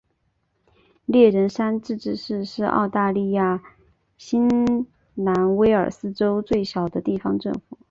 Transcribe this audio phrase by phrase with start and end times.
[1.05, 3.61] 猎人山自治市是澳大利亚
[4.17, 7.77] 新南威尔斯州最小的地方政府。